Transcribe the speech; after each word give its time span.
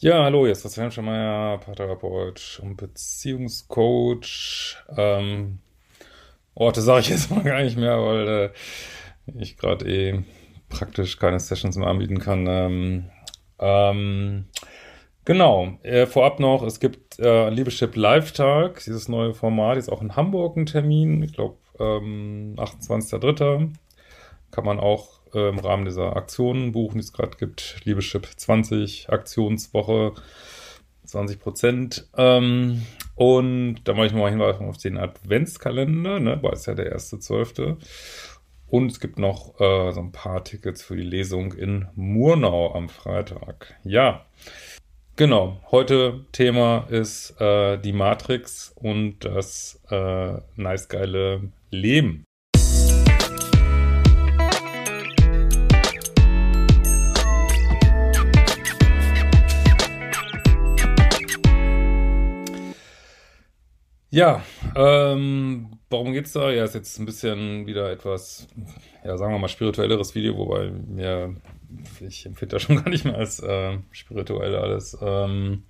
Ja, 0.00 0.22
hallo, 0.22 0.44
hier 0.44 0.52
ist 0.52 0.62
Christian 0.62 0.92
Schemeier, 0.92 1.58
Paartherapeut 1.58 2.60
und 2.62 2.76
Beziehungscoach. 2.76 4.76
Ähm, 4.96 5.58
Orte 6.54 6.82
sage 6.82 7.00
ich 7.00 7.08
jetzt 7.08 7.30
mal 7.32 7.42
gar 7.42 7.62
nicht 7.62 7.76
mehr, 7.76 8.00
weil 8.00 8.28
äh, 8.28 8.50
ich 9.40 9.56
gerade 9.56 9.90
eh 9.90 10.22
praktisch 10.68 11.18
keine 11.18 11.40
Sessions 11.40 11.76
mehr 11.76 11.88
anbieten 11.88 12.20
kann. 12.20 12.46
Ähm, 12.46 13.10
ähm, 13.58 14.44
genau, 15.24 15.76
äh, 15.82 16.06
vorab 16.06 16.38
noch, 16.38 16.62
es 16.62 16.78
gibt 16.78 17.18
äh, 17.18 17.50
Liebeschip 17.50 17.96
Live-Tag, 17.96 18.84
dieses 18.84 19.08
neue 19.08 19.34
Format, 19.34 19.78
ist 19.78 19.88
auch 19.88 20.00
in 20.00 20.14
Hamburg 20.14 20.56
ein 20.56 20.66
Termin, 20.66 21.24
ich 21.24 21.32
glaube 21.32 21.56
ähm, 21.80 22.54
28.03. 22.56 23.72
Kann 24.52 24.64
man 24.64 24.78
auch 24.78 25.17
äh, 25.34 25.48
im 25.48 25.58
Rahmen 25.58 25.84
dieser 25.84 26.16
Aktionen 26.16 26.72
buchen, 26.72 26.98
die 26.98 27.04
es 27.04 27.12
gerade 27.12 27.36
gibt. 27.36 27.80
Liebeschip 27.84 28.26
20, 28.36 29.10
Aktionswoche, 29.10 30.14
20 31.04 31.40
Prozent. 31.40 32.08
Ähm, 32.16 32.82
und 33.14 33.80
da 33.84 33.94
mache 33.94 34.06
ich 34.06 34.12
mal 34.12 34.30
hinweisen 34.30 34.66
auf 34.66 34.78
den 34.78 34.98
Adventskalender, 34.98 36.20
ne, 36.20 36.38
weil 36.42 36.52
es 36.52 36.66
ja 36.66 36.74
der 36.74 36.92
erste 36.92 37.18
Zwölfte. 37.18 37.78
Und 38.68 38.92
es 38.92 39.00
gibt 39.00 39.18
noch 39.18 39.58
äh, 39.60 39.92
so 39.92 40.00
ein 40.00 40.12
paar 40.12 40.44
Tickets 40.44 40.82
für 40.82 40.96
die 40.96 41.02
Lesung 41.02 41.54
in 41.54 41.88
Murnau 41.94 42.74
am 42.74 42.88
Freitag. 42.88 43.74
Ja, 43.82 44.26
genau. 45.16 45.60
Heute 45.70 46.26
Thema 46.32 46.86
ist 46.90 47.40
äh, 47.40 47.78
die 47.78 47.94
Matrix 47.94 48.72
und 48.76 49.24
das 49.24 49.80
äh, 49.90 50.34
nice 50.56 50.88
geile 50.88 51.50
Leben. 51.70 52.27
Ja, 64.10 64.42
ähm, 64.74 65.78
warum 65.90 66.14
geht's 66.14 66.32
da? 66.32 66.50
Ja, 66.50 66.64
ist 66.64 66.74
jetzt 66.74 66.98
ein 66.98 67.04
bisschen 67.04 67.66
wieder 67.66 67.90
etwas, 67.90 68.48
ja, 69.04 69.18
sagen 69.18 69.34
wir 69.34 69.38
mal, 69.38 69.48
spirituelleres 69.48 70.14
Video, 70.14 70.36
wobei 70.38 70.70
mir, 70.70 71.36
ich 72.00 72.24
empfinde 72.24 72.56
das 72.56 72.62
schon 72.62 72.76
gar 72.82 72.88
nicht 72.88 73.04
mehr 73.04 73.16
als 73.16 73.40
äh, 73.40 73.76
spirituell 73.90 74.56
alles. 74.56 74.96
Ähm, 75.02 75.64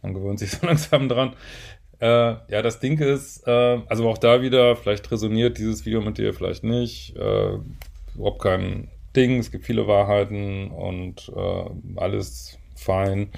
man 0.00 0.14
gewöhnt 0.14 0.38
sich 0.38 0.50
so 0.52 0.66
langsam 0.66 1.10
dran. 1.10 1.34
Äh, 2.00 2.36
ja, 2.48 2.62
das 2.62 2.80
Ding 2.80 2.98
ist, 3.00 3.46
äh, 3.46 3.80
also 3.86 4.08
auch 4.08 4.18
da 4.18 4.40
wieder, 4.40 4.74
vielleicht 4.74 5.10
resoniert 5.10 5.58
dieses 5.58 5.84
Video 5.84 6.00
mit 6.00 6.16
dir, 6.16 6.32
vielleicht 6.32 6.64
nicht. 6.64 7.16
Äh, 7.16 7.58
überhaupt 8.14 8.40
kein 8.40 8.88
Ding, 9.14 9.38
es 9.38 9.50
gibt 9.50 9.66
viele 9.66 9.86
Wahrheiten 9.86 10.70
und 10.70 11.30
äh, 11.36 11.64
alles 11.96 12.58
fein. 12.76 13.30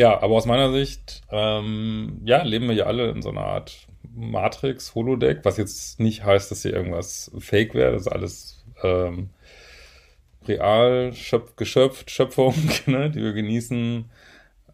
Ja, 0.00 0.22
aber 0.22 0.34
aus 0.36 0.46
meiner 0.46 0.72
Sicht, 0.72 1.20
ähm, 1.30 2.22
ja, 2.24 2.42
leben 2.42 2.68
wir 2.68 2.74
ja 2.74 2.86
alle 2.86 3.10
in 3.10 3.20
so 3.20 3.28
einer 3.28 3.44
Art 3.44 3.86
Matrix, 4.14 4.94
Holodeck, 4.94 5.40
was 5.44 5.58
jetzt 5.58 6.00
nicht 6.00 6.24
heißt, 6.24 6.50
dass 6.50 6.62
hier 6.62 6.72
irgendwas 6.72 7.30
fake 7.38 7.74
wäre, 7.74 7.92
das 7.92 8.06
ist 8.06 8.08
alles 8.08 8.64
ähm, 8.82 9.28
real, 10.48 11.12
schöpf, 11.12 11.54
geschöpft, 11.56 12.10
Schöpfung, 12.10 12.54
ne, 12.86 13.10
die 13.10 13.22
wir 13.22 13.34
genießen 13.34 14.06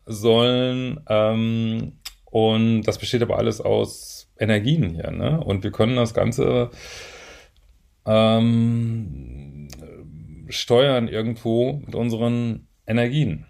sollen. 0.04 1.00
Ähm, 1.08 1.94
und 2.26 2.82
das 2.82 2.98
besteht 2.98 3.22
aber 3.22 3.36
alles 3.36 3.60
aus 3.60 4.30
Energien 4.38 4.90
hier, 4.90 5.10
ne? 5.10 5.42
Und 5.42 5.64
wir 5.64 5.72
können 5.72 5.96
das 5.96 6.14
Ganze 6.14 6.70
ähm, 8.06 9.66
steuern 10.50 11.08
irgendwo 11.08 11.82
mit 11.84 11.96
unseren 11.96 12.68
Energien. 12.86 13.46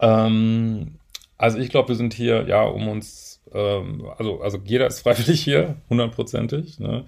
Ähm, 0.00 0.98
also 1.38 1.58
ich 1.58 1.70
glaube, 1.70 1.88
wir 1.88 1.96
sind 1.96 2.14
hier, 2.14 2.46
ja, 2.46 2.64
um 2.64 2.88
uns, 2.88 3.40
ähm, 3.52 4.06
also, 4.18 4.40
also 4.40 4.58
jeder 4.64 4.86
ist 4.86 5.00
freiwillig 5.02 5.42
hier, 5.42 5.76
hundertprozentig. 5.88 6.78
Ne? 6.78 7.06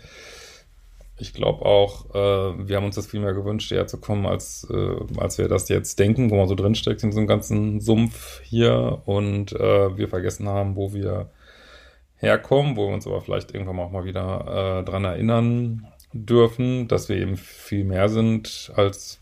Ich 1.18 1.34
glaube 1.34 1.64
auch, 1.64 2.14
äh, 2.14 2.68
wir 2.68 2.76
haben 2.76 2.86
uns 2.86 2.96
das 2.96 3.06
viel 3.06 3.20
mehr 3.20 3.34
gewünscht, 3.34 3.68
hierher 3.68 3.86
zu 3.86 4.00
kommen, 4.00 4.26
als, 4.26 4.66
äh, 4.70 4.96
als 5.18 5.38
wir 5.38 5.48
das 5.48 5.68
jetzt 5.68 5.98
denken, 5.98 6.30
wo 6.30 6.36
man 6.36 6.48
so 6.48 6.54
drinsteckt 6.54 7.02
in 7.02 7.10
diesem 7.10 7.26
ganzen 7.26 7.80
Sumpf 7.80 8.40
hier 8.42 9.02
und 9.04 9.52
äh, 9.52 9.96
wir 9.96 10.08
vergessen 10.08 10.48
haben, 10.48 10.76
wo 10.76 10.92
wir 10.92 11.30
herkommen, 12.16 12.76
wo 12.76 12.88
wir 12.88 12.94
uns 12.94 13.06
aber 13.06 13.20
vielleicht 13.20 13.52
irgendwann 13.52 13.78
auch 13.78 13.90
mal 13.90 14.04
wieder 14.04 14.80
äh, 14.80 14.84
dran 14.84 15.04
erinnern 15.04 15.86
dürfen, 16.12 16.88
dass 16.88 17.08
wir 17.08 17.16
eben 17.16 17.36
viel 17.36 17.84
mehr 17.84 18.08
sind 18.08 18.72
als 18.76 19.21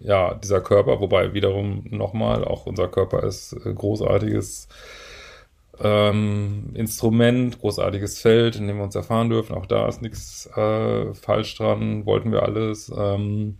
ja, 0.00 0.34
dieser 0.34 0.60
Körper, 0.60 1.00
wobei 1.00 1.34
wiederum 1.34 1.84
nochmal, 1.90 2.44
auch 2.44 2.66
unser 2.66 2.88
Körper 2.88 3.22
ist 3.22 3.52
äh, 3.64 3.72
großartiges 3.72 4.68
ähm, 5.82 6.70
Instrument, 6.74 7.60
großartiges 7.60 8.18
Feld, 8.20 8.56
in 8.56 8.66
dem 8.66 8.78
wir 8.78 8.84
uns 8.84 8.94
erfahren 8.94 9.30
dürfen. 9.30 9.54
Auch 9.54 9.66
da 9.66 9.88
ist 9.88 10.02
nichts 10.02 10.48
äh, 10.56 11.14
falsch 11.14 11.56
dran, 11.56 12.06
wollten 12.06 12.32
wir 12.32 12.42
alles. 12.42 12.92
Ähm, 12.96 13.58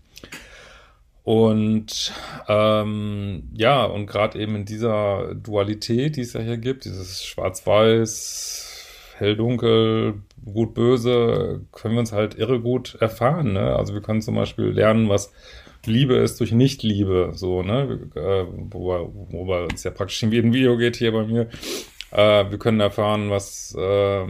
und 1.22 2.12
ähm, 2.48 3.50
ja, 3.54 3.84
und 3.84 4.06
gerade 4.06 4.38
eben 4.38 4.56
in 4.56 4.64
dieser 4.64 5.34
Dualität, 5.34 6.16
die 6.16 6.22
es 6.22 6.32
ja 6.32 6.40
hier 6.40 6.56
gibt, 6.56 6.86
dieses 6.86 7.24
Schwarz-Weiß, 7.24 9.14
Hell-Dunkel, 9.18 10.14
Gut-Böse, 10.44 11.60
können 11.72 11.94
wir 11.94 12.00
uns 12.00 12.12
halt 12.12 12.36
irre 12.36 12.60
gut 12.60 12.96
erfahren. 13.00 13.52
Ne? 13.52 13.76
Also 13.76 13.92
wir 13.92 14.00
können 14.00 14.22
zum 14.22 14.34
Beispiel 14.34 14.66
lernen, 14.66 15.10
was 15.10 15.32
Liebe 15.86 16.14
ist 16.16 16.41
durch 16.41 16.52
Nicht-Liebe, 16.52 17.32
so, 17.34 17.62
ne? 17.62 18.10
Äh, 18.14 18.44
wobei 18.72 19.66
es 19.72 19.84
ja 19.84 19.91
praktisch 19.91 20.22
in 20.22 20.32
jedem 20.32 20.52
Video 20.52 20.76
geht 20.76 20.96
hier 20.96 21.12
bei 21.12 21.24
mir. 21.24 21.48
Äh, 22.10 22.50
wir 22.50 22.58
können 22.58 22.80
erfahren, 22.80 23.30
was, 23.30 23.74
äh, 23.78 24.26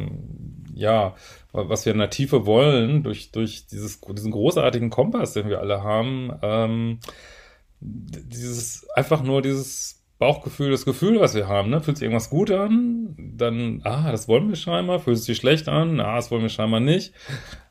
ja, 0.75 1.15
was 1.53 1.85
wir 1.85 1.93
in 1.93 1.99
der 1.99 2.11
Tiefe 2.11 2.47
wollen, 2.47 3.03
durch, 3.03 3.33
durch 3.33 3.67
dieses, 3.67 4.01
diesen 4.01 4.31
großartigen 4.31 4.91
Kompass, 4.91 5.33
den 5.33 5.49
wir 5.49 5.61
alle 5.61 5.83
haben. 5.83 6.33
Ähm, 6.43 6.99
dieses, 7.81 8.89
einfach 8.91 9.23
nur 9.23 9.43
dieses 9.43 10.03
Bauchgefühl, 10.19 10.71
das 10.71 10.85
Gefühl, 10.85 11.19
was 11.19 11.35
wir 11.35 11.49
haben, 11.49 11.71
ne? 11.71 11.81
Fühlt 11.81 11.97
sich 11.97 12.05
irgendwas 12.05 12.29
gut 12.29 12.51
an? 12.51 13.17
Dann, 13.19 13.81
ah, 13.85 14.13
das 14.13 14.29
wollen 14.29 14.51
wir 14.51 14.57
scheinbar. 14.57 15.01
Fühlt 15.01 15.19
sich 15.19 15.39
schlecht 15.39 15.67
an? 15.67 15.99
Ah, 15.99 16.17
das 16.17 16.31
wollen 16.31 16.43
wir 16.43 16.51
scheinbar 16.51 16.81
nicht. 16.81 17.15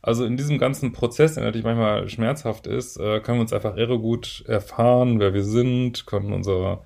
Also 0.01 0.25
in 0.25 0.37
diesem 0.37 0.57
ganzen 0.57 0.93
Prozess, 0.93 1.33
der 1.33 1.43
natürlich 1.43 1.65
manchmal 1.65 2.07
schmerzhaft 2.07 2.67
ist, 2.67 2.97
äh, 2.97 3.19
können 3.19 3.39
wir 3.39 3.41
uns 3.41 3.53
einfach 3.53 3.75
irre 3.75 3.99
gut 3.99 4.43
erfahren, 4.47 5.19
wer 5.19 5.33
wir 5.33 5.43
sind, 5.43 6.05
können 6.05 6.31
unser 6.31 6.83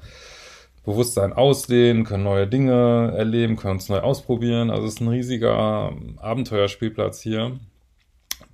Bewusstsein 0.83 1.31
ausdehnen, 1.31 2.03
können 2.03 2.23
neue 2.23 2.47
Dinge 2.47 3.13
erleben, 3.15 3.55
können 3.55 3.75
uns 3.75 3.87
neu 3.87 3.99
ausprobieren. 3.99 4.69
Also 4.69 4.87
es 4.87 4.95
ist 4.95 5.01
ein 5.01 5.07
riesiger 5.07 5.93
Abenteuerspielplatz 6.17 7.21
hier, 7.21 7.59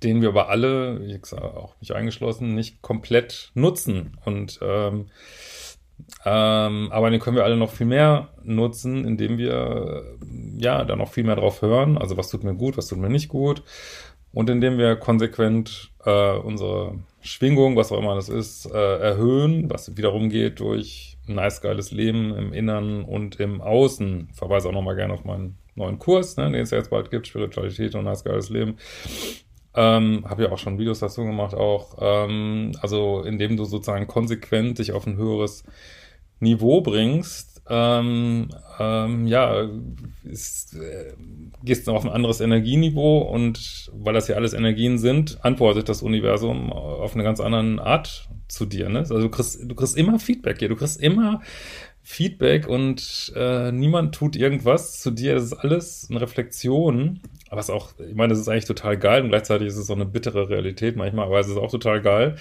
den 0.02 0.20
wir 0.22 0.28
aber 0.28 0.48
alle, 0.48 1.04
ich 1.06 1.26
sag 1.26 1.42
auch 1.42 1.74
mich 1.80 1.94
eingeschlossen, 1.94 2.54
nicht 2.54 2.82
komplett 2.82 3.50
nutzen. 3.54 4.18
Und 4.24 4.60
ähm, 4.62 5.06
ähm, 6.24 6.88
aber 6.92 7.10
den 7.10 7.20
können 7.20 7.36
wir 7.36 7.44
alle 7.44 7.56
noch 7.56 7.70
viel 7.70 7.86
mehr 7.86 8.28
nutzen, 8.42 9.04
indem 9.04 9.38
wir 9.38 10.04
ja 10.56 10.84
da 10.84 10.96
noch 10.96 11.12
viel 11.12 11.24
mehr 11.24 11.36
drauf 11.36 11.62
hören. 11.62 11.98
Also 11.98 12.16
was 12.16 12.28
tut 12.28 12.44
mir 12.44 12.54
gut, 12.54 12.76
was 12.76 12.88
tut 12.88 12.98
mir 12.98 13.10
nicht 13.10 13.28
gut. 13.28 13.62
Und 14.32 14.48
indem 14.48 14.78
wir 14.78 14.96
konsequent 14.96 15.90
äh, 16.04 16.32
unsere 16.36 16.98
Schwingung, 17.20 17.76
was 17.76 17.92
auch 17.92 17.98
immer 17.98 18.14
das 18.14 18.28
ist, 18.28 18.66
äh, 18.66 18.98
erhöhen, 18.98 19.68
was 19.70 19.96
wiederum 19.96 20.30
geht 20.30 20.60
durch 20.60 21.18
ein 21.28 21.34
nice 21.34 21.60
geiles 21.60 21.90
Leben 21.90 22.34
im 22.34 22.52
Innern 22.52 23.04
und 23.04 23.40
im 23.40 23.60
Außen. 23.60 24.28
Ich 24.30 24.36
verweise 24.36 24.68
auch 24.68 24.72
nochmal 24.72 24.96
gerne 24.96 25.14
auf 25.14 25.24
meinen 25.24 25.58
neuen 25.74 25.98
Kurs, 25.98 26.36
ne, 26.36 26.50
den 26.50 26.62
es 26.62 26.70
jetzt 26.70 26.90
bald 26.90 27.10
gibt, 27.10 27.26
Spiritualität 27.26 27.94
und 27.94 28.04
nice 28.04 28.24
geiles 28.24 28.50
Leben. 28.50 28.76
Ähm, 29.74 30.24
habe 30.28 30.44
ja 30.44 30.52
auch 30.52 30.58
schon 30.58 30.78
Videos 30.78 30.98
dazu 30.98 31.24
gemacht 31.24 31.54
auch. 31.54 31.96
Ähm, 32.00 32.72
also 32.80 33.22
indem 33.22 33.56
du 33.56 33.64
sozusagen 33.64 34.06
konsequent 34.06 34.78
dich 34.78 34.92
auf 34.92 35.06
ein 35.06 35.16
höheres 35.16 35.64
Niveau 36.40 36.80
bringst, 36.80 37.59
ähm, 37.70 38.48
ähm, 38.78 39.26
ja, 39.26 39.68
ist, 40.24 40.74
äh, 40.74 41.12
gehst 41.62 41.88
auf 41.88 42.04
ein 42.04 42.10
anderes 42.10 42.40
Energieniveau 42.40 43.18
und 43.18 43.90
weil 43.94 44.14
das 44.14 44.28
ja 44.28 44.36
alles 44.36 44.52
Energien 44.52 44.98
sind, 44.98 45.44
antwortet 45.44 45.88
das 45.88 46.02
Universum 46.02 46.72
auf 46.72 47.14
eine 47.14 47.22
ganz 47.22 47.40
andere 47.40 47.84
Art 47.84 48.28
zu 48.48 48.66
dir. 48.66 48.88
Ne? 48.88 49.00
Also 49.00 49.20
du 49.20 49.28
kriegst, 49.28 49.60
du 49.62 49.74
kriegst 49.74 49.96
immer 49.96 50.18
Feedback 50.18 50.58
hier, 50.58 50.68
du 50.68 50.76
kriegst 50.76 51.00
immer 51.00 51.40
Feedback 52.02 52.66
und 52.66 53.32
äh, 53.36 53.70
niemand 53.70 54.14
tut 54.14 54.34
irgendwas 54.34 55.00
zu 55.00 55.10
dir. 55.10 55.34
Das 55.34 55.44
ist 55.44 55.52
alles 55.52 56.08
eine 56.10 56.20
Reflexion. 56.20 57.20
Was 57.50 57.70
auch, 57.70 57.92
ich 57.98 58.14
meine, 58.14 58.30
das 58.30 58.40
ist 58.40 58.48
eigentlich 58.48 58.64
total 58.64 58.96
geil 58.96 59.22
und 59.22 59.28
gleichzeitig 59.28 59.68
ist 59.68 59.76
es 59.76 59.86
so 59.86 59.94
eine 59.94 60.06
bittere 60.06 60.48
Realität 60.48 60.96
manchmal, 60.96 61.26
aber 61.26 61.38
es 61.38 61.48
ist 61.48 61.56
auch 61.56 61.70
total 61.70 62.00
geil. 62.00 62.36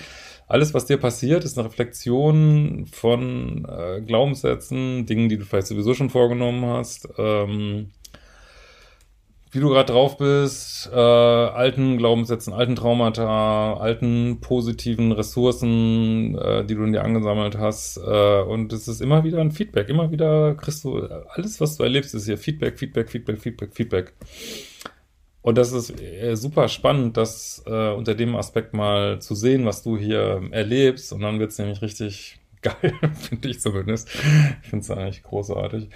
Alles, 0.49 0.73
was 0.73 0.85
dir 0.85 0.97
passiert, 0.97 1.45
ist 1.45 1.59
eine 1.59 1.67
Reflexion 1.67 2.87
von 2.91 3.65
äh, 3.65 4.01
Glaubenssätzen, 4.01 5.05
Dingen, 5.05 5.29
die 5.29 5.37
du 5.37 5.45
vielleicht 5.45 5.67
sowieso 5.67 5.93
schon 5.93 6.09
vorgenommen 6.09 6.65
hast. 6.65 7.07
Ähm, 7.19 7.91
wie 9.51 9.59
du 9.59 9.69
gerade 9.69 9.93
drauf 9.93 10.17
bist, 10.17 10.89
äh, 10.91 10.95
alten 10.95 11.97
Glaubenssätzen, 11.97 12.51
alten 12.53 12.75
Traumata, 12.75 13.75
alten 13.75 14.41
positiven 14.41 15.11
Ressourcen, 15.11 16.35
äh, 16.35 16.65
die 16.65 16.73
du 16.73 16.83
in 16.83 16.93
dir 16.93 17.03
angesammelt 17.03 17.55
hast. 17.57 17.97
Äh, 17.97 18.41
und 18.41 18.73
es 18.73 18.87
ist 18.87 19.01
immer 19.01 19.23
wieder 19.23 19.41
ein 19.41 19.51
Feedback. 19.51 19.87
Immer 19.87 20.11
wieder 20.11 20.55
kriegst 20.55 20.83
du 20.83 20.97
alles, 21.29 21.61
was 21.61 21.77
du 21.77 21.83
erlebst, 21.83 22.15
ist 22.15 22.25
hier 22.25 22.39
Feedback, 22.39 22.79
Feedback, 22.79 23.09
Feedback, 23.09 23.39
Feedback, 23.39 23.75
Feedback. 23.75 24.13
Und 25.41 25.57
das 25.57 25.71
ist 25.71 25.99
äh, 26.01 26.35
super 26.35 26.67
spannend, 26.67 27.15
das 27.15 27.63
äh, 27.65 27.91
unter 27.91 28.13
dem 28.13 28.35
Aspekt 28.35 28.73
mal 28.73 29.21
zu 29.21 29.35
sehen, 29.35 29.65
was 29.65 29.83
du 29.83 29.97
hier 29.97 30.41
erlebst. 30.51 31.13
Und 31.13 31.21
dann 31.21 31.39
wird 31.39 31.51
es 31.51 31.59
nämlich 31.59 31.81
richtig 31.81 32.39
geil, 32.61 32.93
finde 33.13 33.49
ich 33.49 33.61
zumindest. 33.61 34.09
Ich 34.61 34.69
finde 34.69 34.83
es 34.83 34.91
eigentlich 34.91 35.23
großartig. 35.23 35.89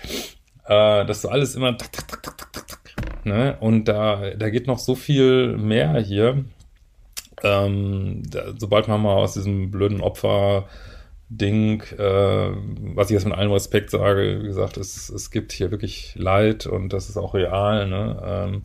Äh, 0.66 1.06
dass 1.06 1.22
du 1.22 1.30
alles 1.30 1.56
immer 1.56 1.78
tak, 1.78 1.92
tak, 1.92 2.08
tak, 2.08 2.24
tak, 2.24 2.38
tak, 2.38 2.68
tak, 2.68 3.26
Ne? 3.26 3.58
Und 3.60 3.86
da, 3.86 4.32
da 4.32 4.50
geht 4.50 4.68
noch 4.68 4.80
so 4.80 4.96
viel 4.96 5.58
mehr 5.58 5.98
hier. 6.00 6.44
Ähm, 7.42 8.24
da, 8.30 8.54
sobald 8.58 8.88
man 8.88 9.02
mal 9.02 9.16
aus 9.16 9.34
diesem 9.34 9.72
blöden 9.72 10.02
Opfer 10.02 10.68
Ding, 11.30 11.82
äh, 11.98 12.52
was 12.96 13.10
ich 13.10 13.16
jetzt 13.16 13.26
mit 13.26 13.34
allem 13.34 13.52
Respekt 13.52 13.90
sage, 13.90 14.44
gesagt, 14.44 14.78
es, 14.78 15.10
es 15.10 15.32
gibt 15.32 15.52
hier 15.52 15.72
wirklich 15.72 16.16
Leid 16.16 16.68
und 16.68 16.94
das 16.94 17.10
ist 17.10 17.18
auch 17.18 17.34
real, 17.34 17.88
ne? 17.88 18.22
Ähm, 18.24 18.64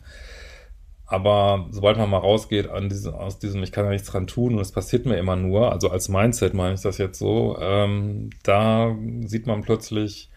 aber 1.09 1.67
sobald 1.71 1.97
man 1.97 2.09
mal 2.09 2.19
rausgeht 2.19 2.69
an 2.69 2.87
diese, 2.87 3.19
aus 3.19 3.39
diesem, 3.39 3.63
ich 3.63 3.71
kann 3.71 3.85
ja 3.85 3.91
nichts 3.91 4.09
dran 4.09 4.27
tun 4.27 4.53
und 4.53 4.61
es 4.61 4.71
passiert 4.71 5.05
mir 5.05 5.17
immer 5.17 5.35
nur, 5.35 5.71
also 5.71 5.89
als 5.89 6.07
Mindset 6.07 6.53
meine 6.53 6.75
ich 6.75 6.81
das 6.81 6.99
jetzt 6.99 7.17
so, 7.17 7.57
ähm, 7.59 8.29
da 8.43 8.95
sieht 9.25 9.47
man 9.47 9.63
plötzlich, 9.63 10.29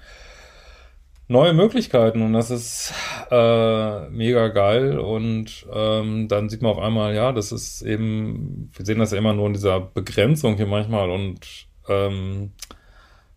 neue 1.28 1.52
Möglichkeiten 1.52 2.22
und 2.22 2.32
das 2.32 2.50
ist 2.50 2.94
äh, 3.30 4.08
mega 4.08 4.48
geil 4.48 4.98
und 4.98 5.66
ähm, 5.72 6.28
dann 6.28 6.48
sieht 6.48 6.62
man 6.62 6.72
auf 6.72 6.78
einmal, 6.78 7.14
ja, 7.14 7.32
das 7.32 7.52
ist 7.52 7.82
eben, 7.82 8.70
wir 8.75 8.86
sehen 8.86 8.98
das 8.98 9.12
ja 9.12 9.18
immer 9.18 9.32
nur 9.32 9.46
in 9.46 9.54
dieser 9.54 9.80
Begrenzung 9.80 10.56
hier 10.56 10.66
manchmal 10.66 11.10
und 11.10 11.66
ähm, 11.88 12.52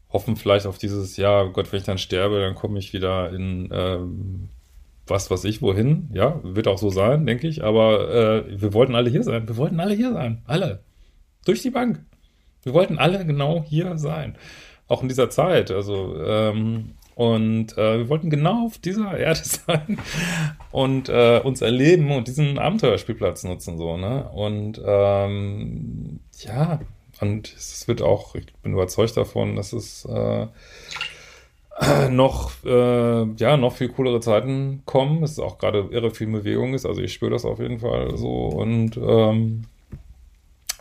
hoffen 0.09 0.35
vielleicht 0.35 0.67
auf 0.67 0.77
dieses, 0.77 1.17
ja, 1.17 1.43
Gott, 1.43 1.71
wenn 1.71 1.79
ich 1.79 1.85
dann 1.85 1.97
sterbe, 1.97 2.39
dann 2.39 2.55
komme 2.55 2.79
ich 2.79 2.93
wieder 2.93 3.31
in 3.31 3.69
ähm, 3.71 4.49
was 5.07 5.29
weiß 5.29 5.43
ich 5.45 5.61
wohin, 5.61 6.09
ja, 6.13 6.39
wird 6.43 6.67
auch 6.67 6.77
so 6.77 6.89
sein, 6.89 7.25
denke 7.25 7.47
ich, 7.47 7.63
aber 7.63 8.09
äh, 8.13 8.61
wir 8.61 8.73
wollten 8.73 8.95
alle 8.95 9.09
hier 9.09 9.23
sein, 9.23 9.47
wir 9.47 9.57
wollten 9.57 9.79
alle 9.79 9.93
hier 9.93 10.13
sein, 10.13 10.41
alle, 10.45 10.83
durch 11.45 11.61
die 11.61 11.69
Bank. 11.69 12.03
Wir 12.63 12.73
wollten 12.73 12.97
alle 12.97 13.23
genau 13.25 13.63
hier 13.63 13.97
sein, 13.97 14.37
auch 14.87 15.03
in 15.03 15.07
dieser 15.07 15.29
Zeit, 15.29 15.69
also 15.69 16.15
ähm, 16.25 16.95
und 17.15 17.77
äh, 17.77 17.99
wir 17.99 18.09
wollten 18.09 18.29
genau 18.29 18.65
auf 18.65 18.77
dieser 18.77 19.17
Erde 19.17 19.41
sein 19.43 19.99
und 20.71 21.09
äh, 21.09 21.39
uns 21.43 21.61
erleben 21.61 22.11
und 22.11 22.27
diesen 22.27 22.59
Abenteuerspielplatz 22.59 23.43
nutzen, 23.45 23.77
so, 23.77 23.97
ne? 23.97 24.29
Und 24.31 24.81
ähm, 24.85 26.19
ja, 26.39 26.79
und 27.21 27.53
es 27.55 27.87
wird 27.87 28.01
auch, 28.01 28.35
ich 28.35 28.53
bin 28.61 28.73
überzeugt 28.73 29.15
davon, 29.15 29.55
dass 29.55 29.71
es 29.71 30.03
äh, 30.05 30.47
noch, 32.09 32.51
äh, 32.65 33.25
ja, 33.35 33.57
noch 33.57 33.73
viel 33.73 33.89
coolere 33.89 34.21
Zeiten 34.21 34.83
kommen. 34.85 35.23
Es 35.23 35.31
ist 35.31 35.39
auch 35.39 35.57
gerade 35.57 35.87
irre 35.91 36.11
viel 36.11 36.27
Bewegung 36.27 36.73
ist, 36.73 36.85
also 36.85 37.01
ich 37.01 37.13
spüre 37.13 37.31
das 37.31 37.45
auf 37.45 37.59
jeden 37.59 37.79
Fall 37.79 38.17
so 38.17 38.47
und 38.47 38.97
ähm, 38.97 39.63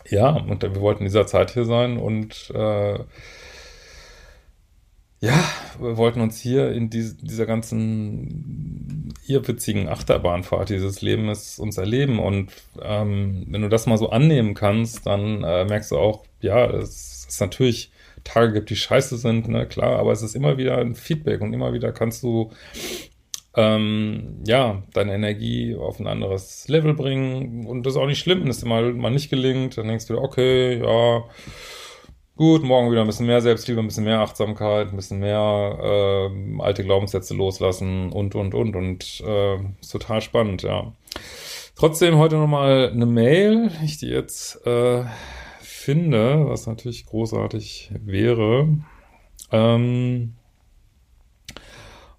ja, 0.09 0.31
und 0.31 0.63
wir 0.63 0.81
wollten 0.81 1.01
in 1.01 1.07
dieser 1.07 1.27
Zeit 1.27 1.53
hier 1.53 1.65
sein 1.65 1.97
und 1.97 2.51
äh, 2.55 2.99
ja, 5.25 5.43
wir 5.81 5.97
wollten 5.97 6.21
uns 6.21 6.39
hier 6.39 6.73
in 6.73 6.91
die, 6.91 7.11
dieser 7.23 7.47
ganzen 7.47 9.15
irrwitzigen 9.27 9.89
Achterbahnfahrt 9.89 10.69
dieses 10.69 11.01
Lebens 11.01 11.59
uns 11.59 11.79
erleben. 11.79 12.19
Und 12.19 12.53
ähm, 12.83 13.47
wenn 13.49 13.63
du 13.63 13.71
das 13.71 13.87
mal 13.87 13.97
so 13.97 14.11
annehmen 14.11 14.53
kannst, 14.53 15.07
dann 15.07 15.43
äh, 15.43 15.65
merkst 15.65 15.93
du 15.93 15.97
auch, 15.97 16.27
ja, 16.43 16.67
es 16.67 17.27
ist 17.27 17.41
natürlich 17.41 17.91
Tage 18.25 18.53
gibt, 18.53 18.71
die 18.71 18.77
scheiße 18.77 19.17
sind, 19.17 19.49
ne, 19.49 19.67
klar, 19.67 19.99
aber 19.99 20.13
es 20.13 20.23
ist 20.23 20.35
immer 20.35 20.57
wieder 20.57 20.79
ein 20.79 20.95
Feedback 20.95 21.41
und 21.41 21.53
immer 21.53 21.73
wieder 21.73 21.93
kannst 21.93 22.23
du 22.23 22.51
ähm, 23.57 24.43
ja, 24.47 24.83
deine 24.93 25.15
Energie 25.15 25.77
auf 25.77 26.01
ein 26.01 26.07
anderes 26.07 26.67
Level 26.69 26.95
bringen 26.95 27.67
und 27.67 27.85
das 27.85 27.95
ist 27.95 28.01
auch 28.01 28.07
nicht 28.07 28.19
schlimm, 28.19 28.43
wenn 28.43 28.49
es 28.49 28.65
mal, 28.65 28.93
mal 28.95 29.11
nicht 29.11 29.31
gelingt, 29.31 29.79
dann 29.79 29.89
denkst 29.89 30.07
du, 30.07 30.19
okay, 30.19 30.79
ja, 30.83 31.25
Gut, 32.37 32.65
morgen 32.65 32.91
wieder 32.91 33.03
ein 33.03 33.07
bisschen 33.07 33.27
mehr 33.27 33.41
Selbstliebe, 33.41 33.79
ein 33.79 33.87
bisschen 33.87 34.03
mehr 34.03 34.19
Achtsamkeit, 34.19 34.89
ein 34.89 34.97
bisschen 34.97 35.21
mehr 35.21 35.79
äh, 35.81 36.61
alte 36.61 36.83
Glaubenssätze 36.83 37.33
loslassen 37.33 38.11
und, 38.11 38.35
und, 38.35 38.55
und. 38.55 38.75
Und 38.75 39.23
äh, 39.25 39.55
ist 39.81 39.93
total 39.93 40.21
spannend, 40.21 40.63
ja. 40.63 40.93
Trotzdem 41.77 42.19
heute 42.19 42.35
nochmal 42.35 42.91
eine 42.91 43.07
Mail, 43.07 43.71
ich 43.85 43.99
die 43.99 44.09
jetzt 44.09 44.67
äh, 44.67 45.05
finde, 45.85 46.47
was 46.49 46.67
natürlich 46.67 47.07
großartig 47.07 47.93
wäre. 48.05 48.69
Ähm, 49.53 50.35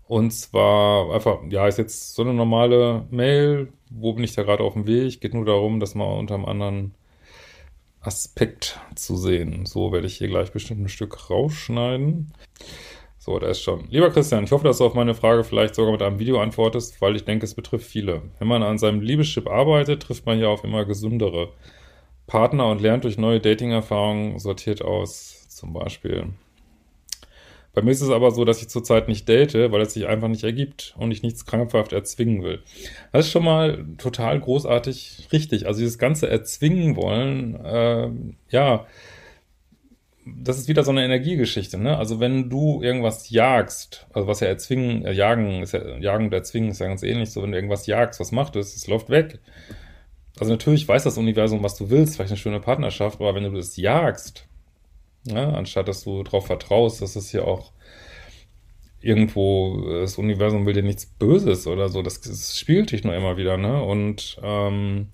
und 0.08 0.32
zwar 0.32 1.14
einfach, 1.14 1.40
ja, 1.50 1.68
ist 1.68 1.80
jetzt 1.80 2.14
so 2.14 2.22
eine 2.22 2.34
normale 2.34 3.08
Mail. 3.10 3.70
Wo 3.90 4.14
bin 4.14 4.24
ich 4.24 4.34
da 4.34 4.44
gerade 4.44 4.64
auf 4.64 4.74
dem 4.74 4.86
Weg? 4.86 5.20
Geht 5.20 5.34
nur 5.34 5.46
darum, 5.46 5.80
dass 5.80 5.96
man 5.96 6.08
unter 6.08 6.36
einem 6.36 6.46
anderen 6.46 6.94
Aspekt 8.02 8.80
zu 8.94 9.18
sehen. 9.18 9.66
So 9.66 9.92
werde 9.92 10.06
ich 10.06 10.18
hier 10.18 10.28
gleich 10.28 10.52
bestimmt 10.52 10.82
ein 10.82 10.90
Stück 10.90 11.32
rausschneiden. 11.32 12.32
So, 13.18 13.40
da 13.40 13.48
ist 13.48 13.62
schon. 13.62 13.88
Lieber 13.90 14.12
Christian, 14.12 14.44
ich 14.44 14.52
hoffe, 14.52 14.66
dass 14.66 14.78
du 14.78 14.86
auf 14.86 14.94
meine 14.94 15.16
Frage 15.16 15.44
vielleicht 15.44 15.74
sogar 15.74 15.92
mit 15.92 16.04
einem 16.04 16.20
Video 16.20 16.40
antwortest, 16.40 17.02
weil 17.02 17.16
ich 17.16 17.26
denke, 17.26 17.46
es 17.46 17.56
betrifft 17.56 17.88
viele. 17.88 18.22
Wenn 18.38 18.48
man 18.48 18.62
an 18.62 18.78
seinem 18.78 19.02
Liebeschip 19.02 19.48
arbeitet, 19.48 20.04
trifft 20.04 20.28
man 20.28 20.40
ja 20.40 20.50
auf 20.50 20.64
immer 20.64 20.86
gesündere 20.86 21.52
Partner 22.28 22.68
und 22.68 22.82
lernt 22.82 23.04
durch 23.04 23.18
neue 23.18 23.40
Dating-Erfahrungen 23.40 24.40
sortiert 24.40 24.82
aus, 24.82 25.48
zum 25.50 25.74
Beispiel. 25.74 26.34
Bei 27.76 27.82
mir 27.82 27.92
ist 27.92 28.02
es 28.02 28.10
aber 28.10 28.32
so, 28.32 28.46
dass 28.46 28.62
ich 28.62 28.70
zurzeit 28.70 29.10
nicht 29.10 29.28
date, 29.28 29.54
weil 29.54 29.82
es 29.82 29.94
sich 29.94 30.08
einfach 30.08 30.30
nicht 30.30 30.46
ergibt 30.46 30.96
und 30.98 31.12
ich 31.12 31.24
nichts 31.24 31.46
krampfhaft 31.46 31.92
erzwingen 31.92 32.42
will. 32.42 32.64
Das 33.12 33.26
ist 33.26 33.32
schon 33.34 33.44
mal 33.44 33.86
total 33.98 34.40
großartig 34.40 35.28
richtig. 35.34 35.68
Also 35.68 35.82
dieses 35.82 36.00
ganze 36.00 36.30
Erzwingen 36.30 36.96
wollen, 36.96 37.56
äh, 37.66 38.10
ja, 38.50 38.86
das 40.26 40.58
ist 40.58 40.70
wieder 40.70 40.84
so 40.84 40.92
eine 40.92 41.04
Energiegeschichte, 41.04 41.78
ne? 41.78 41.98
Also 41.98 42.20
wenn 42.20 42.50
du 42.50 42.82
irgendwas 42.82 43.30
jagst, 43.30 44.08
also 44.14 44.28
was 44.28 44.40
ja 44.40 44.48
erzwingen, 44.48 45.06
äh, 45.06 45.12
jagen, 45.12 45.62
ist 45.62 45.74
ja, 45.74 45.98
jagen 45.98 46.26
und 46.26 46.34
erzwingen 46.34 46.72
ist 46.72 46.80
ja 46.80 46.88
ganz 46.88 47.04
ähnlich, 47.04 47.32
so 47.32 47.44
wenn 47.44 47.52
du 47.52 47.58
irgendwas 47.58 47.86
jagst, 47.88 48.20
was 48.22 48.32
macht 48.32 48.56
es? 48.56 48.76
Es 48.76 48.88
läuft 48.88 49.10
weg. 49.10 49.40
Also 50.40 50.52
natürlich 50.52 50.88
weiß 50.88 51.04
das 51.04 51.18
Universum, 51.18 51.64
was 51.64 51.76
du 51.76 51.90
willst, 51.90 52.16
vielleicht 52.16 52.32
eine 52.32 52.38
schöne 52.38 52.60
Partnerschaft, 52.60 53.22
aber 53.22 53.36
wenn 53.36 53.44
du 53.44 53.52
das 53.52 53.78
jagst, 53.78 54.48
ja, 55.24 55.50
anstatt 55.54 55.88
dass 55.88 56.04
du 56.04 56.24
darauf 56.24 56.48
vertraust, 56.48 57.02
dass 57.02 57.16
es 57.16 57.32
hier 57.32 57.48
auch 57.48 57.72
irgendwo, 59.00 60.00
das 60.02 60.18
Universum 60.18 60.66
will 60.66 60.74
dir 60.74 60.84
nichts 60.84 61.06
Böses 61.06 61.68
oder 61.68 61.90
so. 61.90 62.02
Das, 62.02 62.22
das 62.22 62.58
spiegelt 62.58 62.92
dich 62.92 63.04
nur 63.04 63.16
immer 63.16 63.38
wieder, 63.38 63.56
ne? 63.56 63.84
Und 63.84 64.40
ähm, 64.42 65.10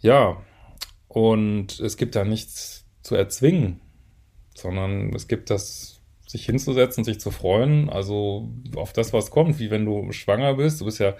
ja, 0.00 0.36
und 1.08 1.80
es 1.80 1.96
gibt 1.96 2.14
da 2.14 2.24
nichts 2.24 2.84
zu 3.02 3.14
erzwingen, 3.14 3.80
sondern 4.54 5.14
es 5.14 5.26
gibt 5.26 5.48
das, 5.48 6.02
sich 6.26 6.44
hinzusetzen, 6.44 7.02
sich 7.02 7.18
zu 7.18 7.30
freuen, 7.30 7.88
also 7.88 8.50
auf 8.74 8.92
das, 8.92 9.12
was 9.12 9.30
kommt, 9.30 9.58
wie 9.58 9.70
wenn 9.70 9.86
du 9.86 10.12
schwanger 10.12 10.54
bist. 10.54 10.80
Du 10.80 10.84
bist 10.84 10.98
ja 10.98 11.14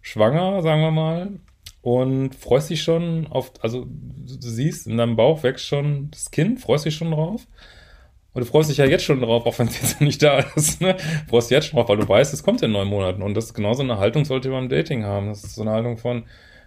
schwanger, 0.00 0.62
sagen 0.62 0.80
wir 0.80 0.90
mal, 0.90 1.40
und 1.82 2.34
freust 2.34 2.70
dich 2.70 2.82
schon 2.82 3.26
auf, 3.26 3.52
also 3.60 3.84
du 3.86 4.48
siehst, 4.48 4.86
in 4.86 4.96
deinem 4.96 5.16
Bauch 5.16 5.42
wächst 5.42 5.66
schon 5.66 6.10
das 6.12 6.30
Kind, 6.30 6.60
freust 6.60 6.86
dich 6.86 6.94
schon 6.94 7.10
drauf. 7.10 7.46
Und 8.34 8.40
du 8.40 8.46
freust 8.46 8.70
dich 8.70 8.78
ja 8.78 8.86
jetzt 8.86 9.04
schon 9.04 9.20
drauf, 9.20 9.44
auch 9.44 9.58
wenn 9.58 9.66
es 9.66 9.80
jetzt 9.80 10.00
nicht 10.00 10.22
da 10.22 10.38
ist. 10.56 10.80
Ne? 10.80 10.94
Du 10.94 11.30
freust 11.30 11.50
dich 11.50 11.56
jetzt 11.56 11.66
schon 11.66 11.76
drauf, 11.76 11.88
weil 11.88 11.98
du 11.98 12.08
weißt, 12.08 12.32
es 12.32 12.42
kommt 12.42 12.62
in 12.62 12.72
neun 12.72 12.88
Monaten. 12.88 13.20
Und 13.22 13.34
das 13.34 13.46
ist 13.46 13.54
genauso 13.54 13.82
eine 13.82 13.98
Haltung 13.98 14.24
sollte 14.24 14.48
man 14.48 14.68
beim 14.68 14.78
Dating 14.78 15.04
haben. 15.04 15.28
Das 15.28 15.44
ist 15.44 15.56
so 15.56 15.62
eine 15.62 15.72
Haltung 15.72 15.98
von, 15.98 16.24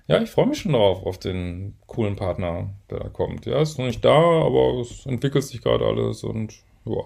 ja, 0.07 0.21
ich 0.21 0.29
freue 0.29 0.47
mich 0.47 0.59
schon 0.59 0.73
drauf, 0.73 1.03
auf 1.05 1.17
den 1.17 1.75
coolen 1.87 2.15
Partner, 2.15 2.75
der 2.91 2.99
da 2.99 3.09
kommt. 3.09 3.45
Ja, 3.45 3.61
ist 3.61 3.79
noch 3.79 3.85
nicht 3.85 4.05
da, 4.05 4.15
aber 4.15 4.79
es 4.81 5.05
entwickelt 5.05 5.43
sich 5.45 5.61
gerade 5.61 5.85
alles 5.85 6.23
und 6.23 6.53
ja. 6.85 7.01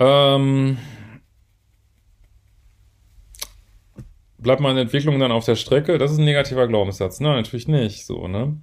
Ähm, 0.00 0.76
bleibt 4.38 4.60
meine 4.60 4.80
Entwicklung 4.80 5.18
dann 5.18 5.32
auf 5.32 5.44
der 5.44 5.56
Strecke? 5.56 5.98
Das 5.98 6.12
ist 6.12 6.18
ein 6.18 6.24
negativer 6.24 6.66
Glaubenssatz. 6.68 7.20
Nein, 7.20 7.36
natürlich 7.36 7.68
nicht. 7.68 8.06
So, 8.06 8.28
ne? 8.28 8.56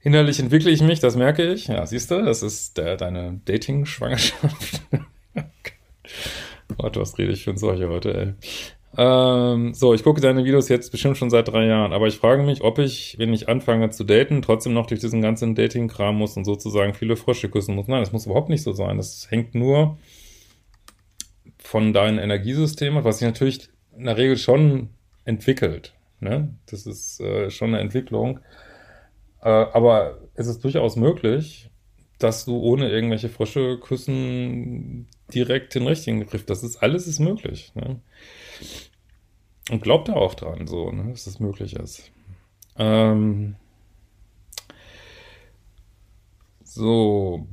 Innerlich 0.00 0.40
entwickle 0.40 0.70
ich 0.70 0.82
mich, 0.82 1.00
das 1.00 1.16
merke 1.16 1.52
ich. 1.52 1.68
Ja, 1.68 1.86
siehst 1.86 2.10
du, 2.10 2.22
das 2.22 2.42
ist 2.42 2.76
der, 2.76 2.96
deine 2.96 3.40
Dating-Schwangerschaft. 3.44 4.82
Gott, 6.76 6.96
was 6.96 7.18
rede 7.18 7.32
ich 7.32 7.44
für 7.44 7.50
ein 7.50 7.58
solcher 7.58 7.88
heute, 7.88 8.14
ey. 8.14 8.34
Ähm, 8.98 9.72
so, 9.72 9.94
ich 9.94 10.02
gucke 10.02 10.20
deine 10.20 10.44
Videos 10.44 10.68
jetzt 10.68 10.90
bestimmt 10.90 11.16
schon 11.16 11.30
seit 11.30 11.48
drei 11.48 11.66
Jahren, 11.66 11.92
aber 11.92 12.08
ich 12.08 12.18
frage 12.18 12.42
mich, 12.42 12.62
ob 12.62 12.78
ich, 12.78 13.16
wenn 13.18 13.32
ich 13.32 13.48
anfange 13.48 13.88
zu 13.90 14.04
daten, 14.04 14.42
trotzdem 14.42 14.74
noch 14.74 14.86
durch 14.86 15.00
diesen 15.00 15.22
ganzen 15.22 15.54
Dating-Kram 15.54 16.16
muss 16.16 16.36
und 16.36 16.44
sozusagen 16.44 16.92
viele 16.92 17.16
Frösche 17.16 17.48
küssen 17.48 17.74
muss. 17.74 17.88
Nein, 17.88 18.00
das 18.00 18.12
muss 18.12 18.26
überhaupt 18.26 18.50
nicht 18.50 18.62
so 18.62 18.72
sein. 18.72 18.98
Das 18.98 19.30
hängt 19.30 19.54
nur 19.54 19.98
von 21.58 21.92
deinem 21.92 22.18
Energiesystem, 22.18 23.02
was 23.02 23.18
sich 23.18 23.26
natürlich 23.26 23.70
in 23.96 24.04
der 24.04 24.16
Regel 24.16 24.36
schon 24.36 24.90
entwickelt. 25.24 25.94
Ne? 26.20 26.54
Das 26.66 26.86
ist 26.86 27.20
äh, 27.20 27.50
schon 27.50 27.68
eine 27.70 27.80
Entwicklung. 27.80 28.40
Äh, 29.42 29.48
aber 29.48 30.18
es 30.34 30.46
ist 30.46 30.62
durchaus 30.62 30.96
möglich, 30.96 31.70
dass 32.18 32.44
du 32.44 32.58
ohne 32.58 32.88
irgendwelche 32.88 33.28
Frösche 33.28 33.78
küssen 33.78 35.08
direkt 35.34 35.74
den 35.74 35.86
richtigen 35.86 36.24
Griff. 36.24 36.46
Das 36.46 36.62
ist 36.62 36.76
alles 36.76 37.06
ist 37.06 37.18
möglich. 37.18 37.72
Ne? 37.74 38.00
Und 39.70 39.82
glaub 39.82 40.04
da 40.04 40.14
auch 40.14 40.34
dran, 40.34 40.66
so, 40.66 40.90
ne, 40.90 41.10
dass 41.10 41.24
das 41.24 41.40
möglich 41.40 41.74
ist. 41.74 42.10
Ähm, 42.76 43.56
so, 46.74 47.48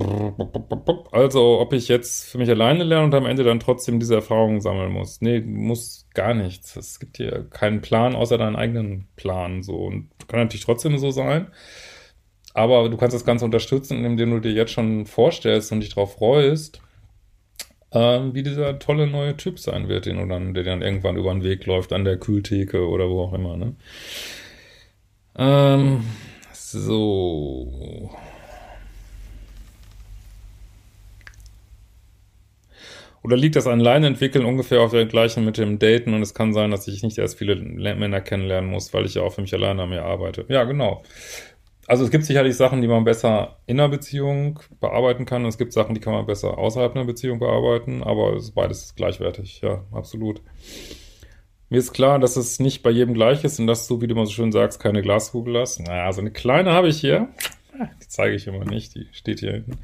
also 1.11 1.59
ob 1.59 1.73
ich 1.73 1.89
jetzt 1.89 2.29
für 2.29 2.37
mich 2.37 2.49
alleine 2.49 2.85
lerne 2.85 3.03
und 3.03 3.13
am 3.13 3.25
Ende 3.25 3.43
dann 3.43 3.59
trotzdem 3.59 3.99
diese 3.99 4.15
Erfahrungen 4.15 4.61
sammeln 4.61 4.93
muss. 4.93 5.19
Nee, 5.19 5.41
muss 5.41 6.07
gar 6.13 6.33
nichts. 6.33 6.77
Es 6.77 7.01
gibt 7.01 7.17
hier 7.17 7.45
keinen 7.49 7.81
Plan 7.81 8.15
außer 8.15 8.37
deinen 8.37 8.55
eigenen 8.55 9.07
Plan. 9.17 9.61
So. 9.61 9.75
Und 9.75 10.09
kann 10.29 10.39
natürlich 10.39 10.63
trotzdem 10.63 10.97
so 10.97 11.11
sein. 11.11 11.47
Aber 12.53 12.87
du 12.87 12.95
kannst 12.95 13.13
das 13.13 13.25
Ganze 13.25 13.43
unterstützen, 13.43 14.05
indem 14.05 14.31
du 14.31 14.39
dir 14.39 14.53
jetzt 14.53 14.71
schon 14.71 15.05
vorstellst 15.05 15.73
und 15.73 15.81
dich 15.81 15.89
darauf 15.89 16.13
freust, 16.13 16.81
ähm, 17.91 18.33
wie 18.33 18.43
dieser 18.43 18.79
tolle 18.79 19.05
neue 19.05 19.35
Typ 19.35 19.59
sein 19.59 19.89
wird, 19.89 20.05
den 20.05 20.17
du 20.17 20.27
dann, 20.27 20.53
der 20.53 20.63
dann 20.63 20.81
irgendwann 20.81 21.17
über 21.17 21.33
den 21.33 21.43
Weg 21.43 21.65
läuft, 21.65 21.91
an 21.91 22.05
der 22.05 22.17
Kühltheke 22.17 22.87
oder 22.87 23.09
wo 23.09 23.23
auch 23.23 23.33
immer, 23.33 23.57
ne? 23.57 23.75
Ähm, 25.37 26.05
so. 26.53 28.09
Oder 33.29 33.37
liegt 33.37 33.55
das 33.55 33.67
an 33.67 33.85
entwickeln 33.85 34.43
ungefähr 34.43 34.81
auf 34.81 34.89
der 34.89 35.05
gleichen 35.05 35.45
mit 35.45 35.59
dem 35.59 35.77
Daten 35.77 36.15
und 36.15 36.23
es 36.23 36.33
kann 36.33 36.51
sein, 36.51 36.71
dass 36.71 36.87
ich 36.87 37.03
nicht 37.03 37.19
erst 37.19 37.37
viele 37.37 37.55
Männer 37.57 38.21
kennenlernen 38.21 38.71
muss, 38.71 38.91
weil 38.91 39.05
ich 39.05 39.13
ja 39.13 39.21
auch 39.21 39.31
für 39.31 39.41
mich 39.41 39.53
alleine 39.53 39.83
an 39.83 39.89
mir 39.89 40.01
arbeite. 40.01 40.45
Ja, 40.47 40.63
genau. 40.63 41.03
Also 41.85 42.03
es 42.03 42.09
gibt 42.09 42.25
sicherlich 42.25 42.55
Sachen, 42.55 42.81
die 42.81 42.87
man 42.87 43.03
besser 43.03 43.59
in 43.67 43.79
einer 43.79 43.87
Beziehung 43.87 44.59
bearbeiten 44.79 45.25
kann. 45.25 45.43
Und 45.43 45.49
es 45.49 45.59
gibt 45.59 45.73
Sachen, 45.73 45.93
die 45.93 46.01
kann 46.01 46.13
man 46.13 46.25
besser 46.25 46.57
außerhalb 46.57 46.95
einer 46.95 47.05
Beziehung 47.05 47.37
bearbeiten, 47.37 48.01
aber 48.01 48.33
es 48.33 48.45
ist 48.45 48.55
beides 48.55 48.95
gleichwertig, 48.95 49.61
ja, 49.61 49.83
absolut. 49.91 50.41
Mir 51.69 51.77
ist 51.77 51.93
klar, 51.93 52.17
dass 52.17 52.35
es 52.35 52.59
nicht 52.59 52.81
bei 52.81 52.89
jedem 52.89 53.13
gleich 53.13 53.43
ist 53.43 53.59
und 53.59 53.67
dass 53.67 53.87
du, 53.87 54.01
wie 54.01 54.07
du 54.07 54.15
mal 54.15 54.25
so 54.25 54.31
schön 54.31 54.51
sagst, 54.51 54.79
keine 54.79 55.03
Glaskugel 55.03 55.59
hast. 55.59 55.81
Naja, 55.81 56.11
so 56.13 56.21
eine 56.21 56.31
kleine 56.31 56.73
habe 56.73 56.87
ich 56.87 56.99
hier. 56.99 57.27
Die 58.01 58.07
zeige 58.07 58.35
ich 58.35 58.47
immer 58.47 58.65
nicht, 58.65 58.95
die 58.95 59.07
steht 59.11 59.41
hier 59.41 59.51
hinten. 59.51 59.77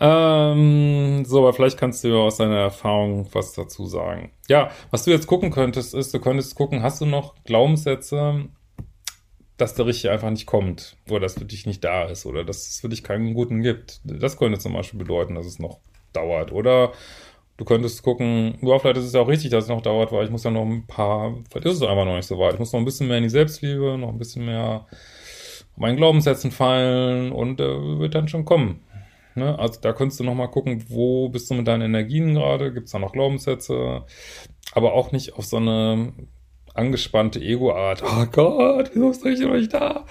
Ähm, 0.00 1.24
so, 1.24 1.38
aber 1.38 1.52
vielleicht 1.52 1.78
kannst 1.78 2.02
du 2.02 2.18
aus 2.18 2.38
deiner 2.38 2.58
Erfahrung 2.58 3.28
was 3.32 3.52
dazu 3.52 3.86
sagen. 3.86 4.32
Ja, 4.48 4.70
was 4.90 5.04
du 5.04 5.10
jetzt 5.10 5.26
gucken 5.26 5.50
könntest, 5.50 5.94
ist, 5.94 6.12
du 6.12 6.20
könntest 6.20 6.54
gucken, 6.56 6.82
hast 6.82 7.00
du 7.00 7.06
noch 7.06 7.34
Glaubenssätze, 7.44 8.46
dass 9.56 9.74
der 9.74 9.86
Richtige 9.86 10.12
einfach 10.12 10.30
nicht 10.30 10.46
kommt 10.46 10.96
oder 11.08 11.20
dass 11.20 11.34
für 11.34 11.44
dich 11.44 11.64
nicht 11.66 11.84
da 11.84 12.04
ist 12.04 12.26
oder 12.26 12.44
dass 12.44 12.68
es 12.68 12.80
für 12.80 12.88
dich 12.88 13.04
keinen 13.04 13.34
guten 13.34 13.62
gibt. 13.62 14.00
Das 14.04 14.36
könnte 14.36 14.58
zum 14.58 14.72
Beispiel 14.72 14.98
bedeuten, 14.98 15.36
dass 15.36 15.46
es 15.46 15.60
noch 15.60 15.78
dauert. 16.12 16.50
Oder 16.50 16.92
du 17.56 17.64
könntest 17.64 18.02
gucken, 18.02 18.58
ja, 18.62 18.78
vielleicht 18.80 18.96
ist 18.96 19.04
es 19.04 19.12
ja 19.12 19.20
auch 19.20 19.28
richtig, 19.28 19.50
dass 19.50 19.64
es 19.64 19.70
noch 19.70 19.82
dauert, 19.82 20.10
weil 20.10 20.24
ich 20.24 20.30
muss 20.30 20.42
ja 20.42 20.50
noch 20.50 20.64
ein 20.64 20.86
paar, 20.88 21.36
vielleicht 21.50 21.66
ist 21.66 21.76
es 21.76 21.82
einfach 21.82 22.04
noch 22.04 22.16
nicht 22.16 22.26
so 22.26 22.38
weit. 22.38 22.54
Ich 22.54 22.58
muss 22.58 22.72
noch 22.72 22.80
ein 22.80 22.84
bisschen 22.84 23.06
mehr 23.06 23.18
in 23.18 23.22
die 23.22 23.30
Selbstliebe, 23.30 23.96
noch 23.96 24.08
ein 24.08 24.18
bisschen 24.18 24.44
mehr 24.44 24.86
meinen 25.76 25.96
Glaubenssätzen 25.96 26.50
fallen 26.50 27.32
und 27.32 27.60
äh, 27.60 27.98
wird 27.98 28.14
dann 28.14 28.28
schon 28.28 28.44
kommen. 28.44 28.80
Ne? 29.34 29.58
Also 29.58 29.80
da 29.80 29.92
könntest 29.92 30.20
du 30.20 30.24
nochmal 30.24 30.50
gucken, 30.50 30.84
wo 30.88 31.28
bist 31.28 31.50
du 31.50 31.54
mit 31.54 31.66
deinen 31.66 31.82
Energien 31.82 32.34
gerade, 32.34 32.72
gibt 32.72 32.86
es 32.86 32.92
da 32.92 32.98
noch 32.98 33.12
Glaubenssätze, 33.12 34.04
aber 34.72 34.92
auch 34.92 35.12
nicht 35.12 35.34
auf 35.34 35.44
so 35.44 35.56
eine 35.56 36.12
angespannte 36.74 37.40
Ego-Art. 37.40 38.02
Oh 38.02 38.26
Gott, 38.30 38.90
wieso 38.92 39.10
ist 39.10 39.24
ich 39.24 39.40
noch 39.40 39.54
nicht 39.54 39.72
da? 39.72 40.04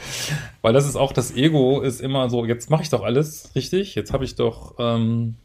Weil 0.61 0.73
das 0.73 0.87
ist 0.87 0.95
auch, 0.95 1.11
das 1.11 1.35
Ego 1.35 1.81
ist 1.81 2.01
immer 2.01 2.29
so, 2.29 2.45
jetzt 2.45 2.69
mache 2.69 2.83
ich 2.83 2.89
doch 2.89 3.03
alles 3.03 3.51
richtig, 3.55 3.95
jetzt 3.95 4.13
habe 4.13 4.23
ich 4.23 4.35
doch, 4.35 4.75
ähm, 4.79 5.35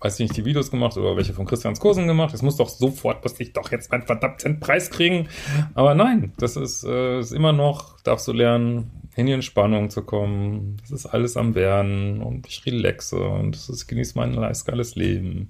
weiß 0.00 0.14
ich 0.14 0.28
nicht, 0.28 0.36
die 0.36 0.44
Videos 0.46 0.70
gemacht 0.70 0.96
oder 0.96 1.16
welche 1.16 1.34
von 1.34 1.44
Christians 1.44 1.80
Kursen 1.80 2.06
gemacht, 2.06 2.34
es 2.34 2.42
muss 2.42 2.56
doch 2.56 2.68
sofort, 2.68 3.22
muss 3.22 3.38
ich 3.40 3.52
doch 3.52 3.70
jetzt 3.70 3.90
meinen 3.90 4.04
verdammten 4.04 4.58
Preis 4.58 4.90
kriegen. 4.90 5.28
Aber 5.74 5.94
nein, 5.94 6.32
das 6.38 6.56
ist, 6.56 6.84
äh, 6.84 7.20
ist 7.20 7.32
immer 7.32 7.52
noch, 7.52 8.00
darfst 8.02 8.26
du 8.26 8.32
lernen, 8.32 8.90
in 9.16 9.26
die 9.26 9.32
Entspannung 9.32 9.90
zu 9.90 10.02
kommen. 10.02 10.76
Das 10.80 10.90
ist 10.90 11.06
alles 11.06 11.36
am 11.36 11.54
Werden 11.54 12.20
und 12.22 12.46
ich 12.46 12.66
relaxe 12.66 13.18
und 13.18 13.56
ist, 13.56 13.86
genieße 13.86 14.16
mein 14.16 14.34
geiles 14.64 14.94
Leben. 14.96 15.48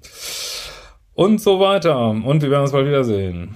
Und 1.13 1.41
so 1.41 1.59
weiter. 1.59 2.09
Und 2.09 2.41
wir 2.41 2.51
werden 2.51 2.63
uns 2.63 2.71
bald 2.71 2.87
wiedersehen. 2.87 3.55